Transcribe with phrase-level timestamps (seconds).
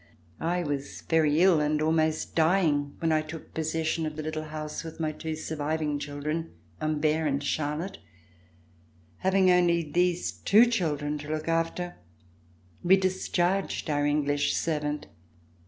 [0.39, 4.83] I was very ill and almost dying when I took possession of the little house
[4.83, 7.99] with my two surviving children, Humbert and Charlotte.
[9.17, 11.97] Having only these two children to look after,
[12.81, 15.05] we discharged our English servant.